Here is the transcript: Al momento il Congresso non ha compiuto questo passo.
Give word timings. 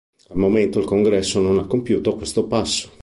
Al 0.29 0.37
momento 0.37 0.79
il 0.79 0.85
Congresso 0.85 1.39
non 1.41 1.59
ha 1.59 1.65
compiuto 1.67 2.15
questo 2.15 2.45
passo. 2.47 2.89